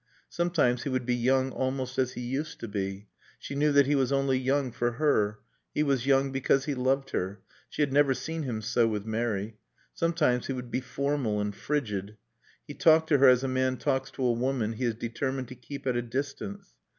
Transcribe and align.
Sometimes 0.29 0.81
he 0.81 0.89
would 0.89 1.05
be 1.05 1.13
young 1.15 1.51
almost 1.51 1.99
as 1.99 2.13
he 2.13 2.21
used 2.21 2.59
to 2.61 2.67
be. 2.67 3.07
She 3.37 3.53
knew 3.53 3.71
that 3.71 3.85
he 3.85 3.93
was 3.93 4.11
only 4.11 4.39
young 4.39 4.71
for 4.71 4.93
her. 4.93 5.37
He 5.75 5.83
was 5.83 6.07
young 6.07 6.31
because 6.31 6.65
he 6.65 6.73
loved 6.73 7.11
her. 7.11 7.39
She 7.69 7.83
had 7.83 7.93
never 7.93 8.15
seen 8.15 8.41
him 8.41 8.63
so 8.63 8.87
with 8.87 9.05
Mary. 9.05 9.57
Sometimes 9.93 10.47
he 10.47 10.53
would 10.53 10.71
be 10.71 10.81
formal 10.81 11.39
and 11.39 11.55
frigid. 11.55 12.17
He 12.67 12.73
talked 12.73 13.09
to 13.09 13.19
her 13.19 13.27
as 13.29 13.43
a 13.43 13.47
man 13.47 13.77
talks 13.77 14.09
to 14.13 14.25
a 14.25 14.33
woman 14.33 14.73
he 14.73 14.85
is 14.85 14.95
determined 14.95 15.49
to 15.49 15.55
keep 15.55 15.85
at 15.85 15.95
a 15.95 16.01
distance. 16.01 16.73